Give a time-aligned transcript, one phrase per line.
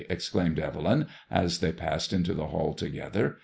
[0.09, 3.37] "exclaimed Evelyn, as they passed into the hall together.